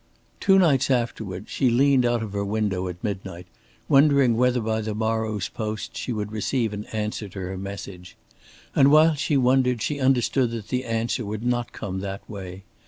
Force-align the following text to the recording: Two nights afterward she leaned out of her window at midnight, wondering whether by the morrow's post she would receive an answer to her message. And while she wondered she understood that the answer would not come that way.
Two 0.39 0.57
nights 0.57 0.89
afterward 0.89 1.47
she 1.47 1.69
leaned 1.69 2.07
out 2.07 2.23
of 2.23 2.33
her 2.33 2.43
window 2.43 2.87
at 2.87 3.03
midnight, 3.03 3.45
wondering 3.87 4.35
whether 4.35 4.59
by 4.59 4.81
the 4.81 4.95
morrow's 4.95 5.47
post 5.47 5.95
she 5.95 6.11
would 6.11 6.31
receive 6.31 6.73
an 6.73 6.85
answer 6.85 7.29
to 7.29 7.37
her 7.39 7.55
message. 7.55 8.17
And 8.75 8.89
while 8.89 9.13
she 9.13 9.37
wondered 9.37 9.83
she 9.83 9.99
understood 9.99 10.49
that 10.49 10.69
the 10.69 10.85
answer 10.85 11.23
would 11.23 11.45
not 11.45 11.71
come 11.71 11.99
that 11.99 12.27
way. 12.27 12.63